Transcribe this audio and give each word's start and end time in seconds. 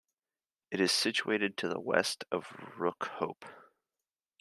It 0.71 0.79
is 0.81 0.91
situated 0.91 1.57
to 1.57 1.69
the 1.69 1.79
west 1.79 2.23
of 2.31 2.47
Rookhope. 2.75 3.43